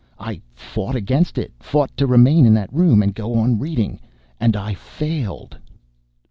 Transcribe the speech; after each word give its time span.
I 0.19 0.41
fought 0.55 0.95
against 0.95 1.37
it, 1.37 1.53
fought 1.59 1.95
to 1.97 2.07
remain 2.07 2.43
in 2.47 2.55
that 2.55 2.73
room 2.73 3.03
and 3.03 3.13
go 3.13 3.35
on 3.35 3.59
reading. 3.59 3.99
And 4.39 4.55
I 4.57 4.73
failed." 4.73 5.55